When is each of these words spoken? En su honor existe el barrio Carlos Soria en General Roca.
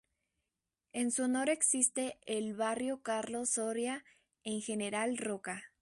En 0.93 1.11
su 1.11 1.25
honor 1.25 1.51
existe 1.51 2.17
el 2.25 2.55
barrio 2.55 3.03
Carlos 3.03 3.51
Soria 3.51 4.03
en 4.43 4.59
General 4.61 5.15
Roca. 5.15 5.73